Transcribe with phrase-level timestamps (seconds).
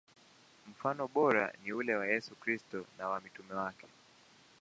[0.71, 3.85] Mfano bora ni ule wa Yesu Kristo na wa mitume wake.